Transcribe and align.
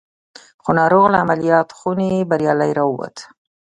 خو 0.63 0.69
ناروغ 0.79 1.05
له 1.13 1.17
عمليات 1.23 1.69
خونې 1.77 2.11
بريالي 2.29 2.71
را 2.77 2.83
ووت. 2.89 3.17